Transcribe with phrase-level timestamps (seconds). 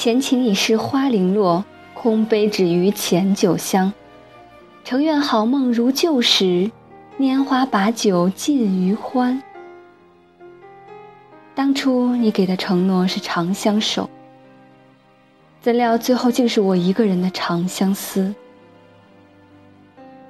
[0.00, 3.92] 前情已是花零落，空杯只余前酒香。
[4.82, 6.70] 诚愿好梦如旧时，
[7.18, 9.42] 拈花把酒尽余欢。
[11.54, 14.08] 当初你给的承诺是长相守，
[15.60, 18.34] 怎料最后竟是我一个人的长相思。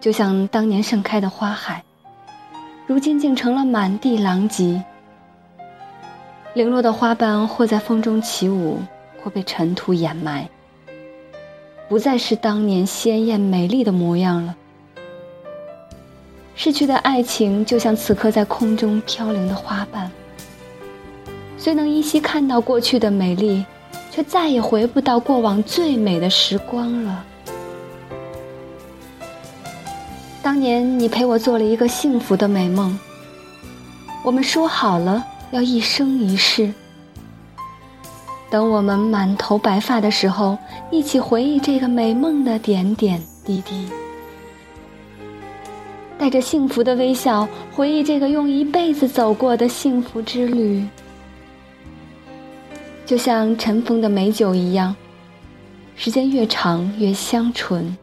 [0.00, 1.84] 就像当年盛开的花海，
[2.88, 4.82] 如今竟成了满地狼藉。
[6.54, 8.80] 零落的花瓣或在风中起舞，
[9.22, 10.48] 或被尘土掩埋，
[11.88, 14.56] 不再是当年鲜艳美丽的模样了。
[16.54, 20.10] 逝去的爱情，就像此刻在空中飘零的花瓣。
[21.56, 23.64] 虽能依稀看到过去的美丽，
[24.10, 27.24] 却再也回不到过往最美的时光了。
[30.42, 32.98] 当年你陪我做了一个幸福的美梦，
[34.24, 36.72] 我们说好了要一生一世。
[38.50, 40.58] 等我们满头白发的时候，
[40.90, 43.86] 一起回忆这个美梦的点点滴滴，
[46.18, 50.84] 带着幸福的微笑回忆这个用一辈子走过的幸福之旅。
[53.06, 54.94] 就像尘封的美酒一样，
[55.94, 57.96] 时间越长越香醇。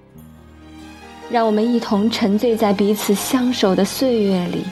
[1.30, 4.64] 让我们一同沉醉在彼此相守的岁月里。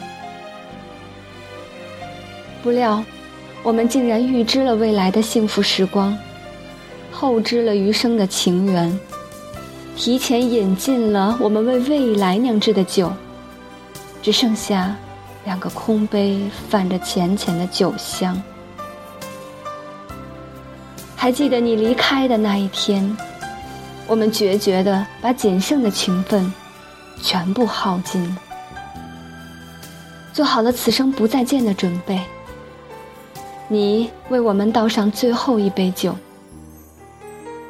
[2.63, 3.03] 不料，
[3.65, 6.15] 我们竟然预知了未来的幸福时光，
[7.11, 8.99] 后知了余生的情缘，
[9.95, 13.11] 提前饮尽了我们为未来酿制的酒，
[14.21, 14.95] 只剩下
[15.45, 18.39] 两个空杯，泛着浅浅的酒香。
[21.15, 23.17] 还记得你离开的那一天，
[24.05, 26.53] 我们决绝地把仅剩的情分
[27.19, 28.37] 全部耗尽，
[30.31, 32.21] 做好了此生不再见的准备。
[33.67, 36.15] 你为我们倒上最后一杯酒，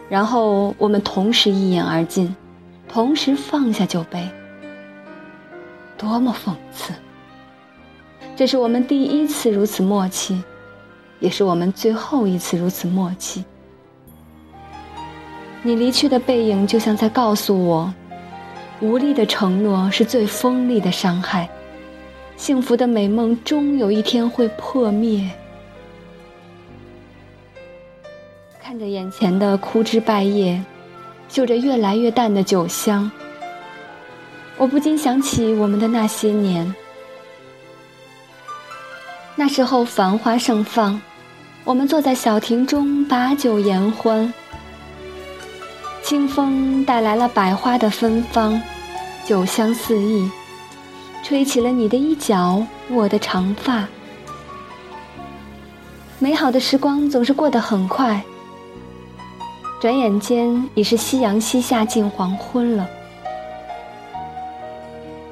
[0.10, 2.36] 然后我们同时一饮而尽，
[2.88, 4.28] 同时放下酒杯。
[5.98, 6.94] 多么讽刺！
[8.36, 10.44] 这是我们第一次如此默契。
[11.22, 13.44] 也是我们最后一次如此默契。
[15.64, 17.92] 你离去的背影，就像在告诉我，
[18.82, 21.50] 无力的承诺是最锋利的伤害，
[22.36, 25.28] 幸福的美梦终有一天会破灭。
[28.76, 30.62] 看着眼前的枯枝败叶，
[31.30, 33.10] 嗅着越来越淡的酒香，
[34.58, 36.76] 我不禁想起我们的那些年。
[39.34, 41.02] 那时候繁花盛放，
[41.64, 44.34] 我们坐在小亭中把酒言欢。
[46.04, 48.62] 清风带来了百花的芬芳，
[49.24, 50.30] 酒香四溢，
[51.24, 53.88] 吹起了你的衣角，我的长发。
[56.20, 58.22] 美好的时光总是过得很快，
[59.86, 62.90] 转眼间已是夕阳西下，近黄昏了。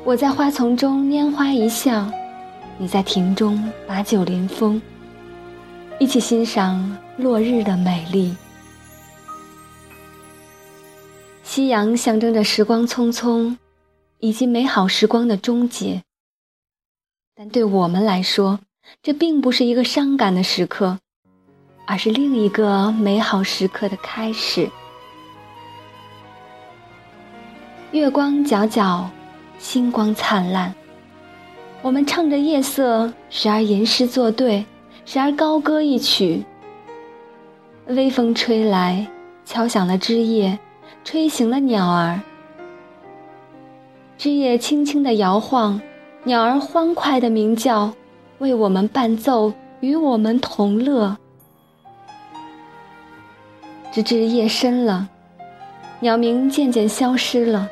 [0.03, 2.07] 我在花丛中拈花一笑。
[2.77, 4.79] 你在亭中把酒临风，
[5.99, 8.37] 一起欣赏落日的美丽。
[11.41, 13.57] 夕阳象征着时光匆匆，
[14.19, 16.03] 以及美好时光的终结。
[17.33, 18.59] 但对我们来说，
[19.01, 20.99] 这并不是一个伤感的时刻，
[21.85, 24.69] 而是另一个美好时刻的开始。
[27.91, 29.05] 月光皎皎，
[29.59, 30.73] 星光灿烂。
[31.81, 34.66] 我们唱着夜色，时而吟诗作对，
[35.05, 36.44] 时而高歌一曲。
[37.88, 39.05] 微风吹来，
[39.45, 40.57] 敲响了枝叶，
[41.03, 42.19] 吹醒了鸟儿。
[44.17, 45.81] 枝叶轻轻地摇晃，
[46.23, 47.91] 鸟儿欢快地鸣叫，
[48.39, 49.51] 为我们伴奏，
[49.81, 51.17] 与我们同乐。
[53.93, 55.07] 直至夜深了，
[55.99, 57.69] 鸟鸣渐渐消失了，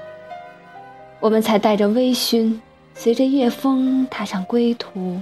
[1.20, 2.60] 我们才带着微醺。
[2.94, 5.20] 随着夜风踏上归途，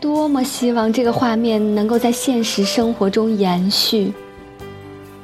[0.00, 4.12] 多么希望这个画面能够在现实生活中延续，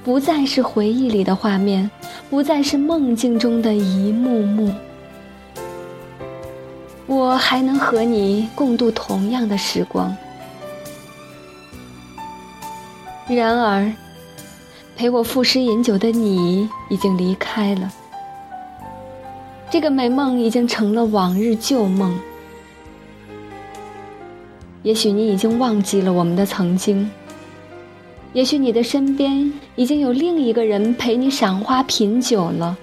[0.05, 1.91] 不再是回忆里的画面，
[2.31, 4.73] 不再是梦境中的一幕幕。
[7.09, 10.17] 我还能和你共度同样的时光。
[13.35, 13.93] 然而，
[14.97, 17.93] 陪我赋诗饮酒的你已经离开了。
[19.71, 22.19] 这个美梦已经成了往日旧梦。
[24.83, 27.11] 也许你已经忘记了我们的曾经。
[28.33, 32.77] 也许你的身边已经有另一个人陪你赏花品酒了。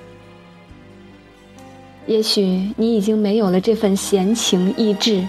[2.05, 5.23] 也许你已经没有了这份闲情逸致，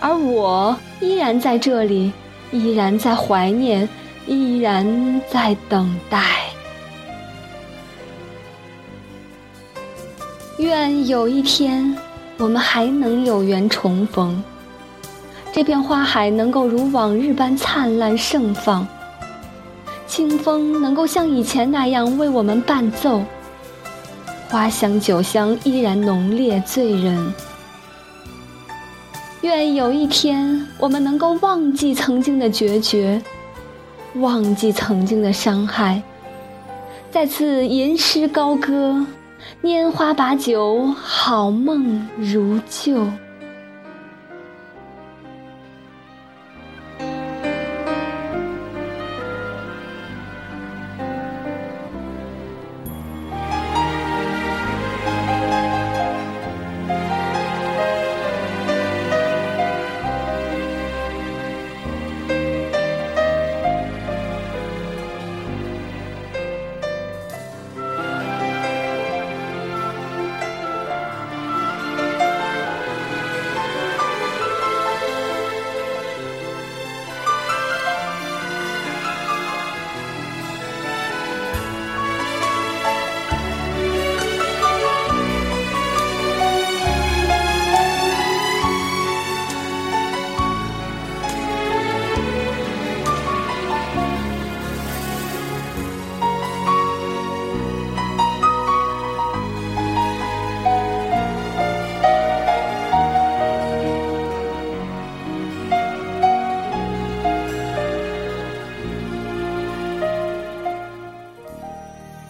[0.00, 2.12] 而我依然在这里，
[2.52, 3.88] 依然在怀念，
[4.26, 6.22] 依然在等待。
[10.58, 11.96] 愿有一天，
[12.38, 14.42] 我们还能有缘重逢，
[15.52, 18.86] 这片花海能够如往日般灿烂盛放，
[20.06, 23.22] 清风能够像以前那样为我们伴奏，
[24.48, 27.34] 花香酒香依然浓烈醉人。
[29.46, 33.22] 愿有一天，我们能够忘记曾经的决绝，
[34.14, 36.02] 忘记曾经的伤害，
[37.12, 39.06] 再次吟诗高歌，
[39.62, 43.06] 拈花把酒，好梦如旧。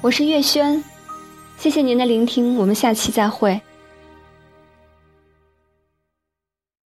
[0.07, 0.85] 我是月轩，
[1.59, 3.61] 谢谢您的聆听，我们下期再会。